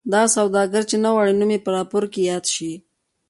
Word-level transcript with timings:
دغه 0.11 0.27
سوداګر 0.37 0.81
چې 0.89 0.95
نه 1.03 1.09
غواړي 1.13 1.33
نوم 1.39 1.49
یې 1.55 1.59
په 1.65 1.69
راپور 1.77 2.03
کې 2.13 2.21
یاد 2.29 2.45
شي. 2.55 2.71